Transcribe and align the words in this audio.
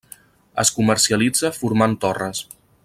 Es 0.63 0.71
comercialitza 0.79 1.53
formant 1.61 1.97
torres. 2.07 2.47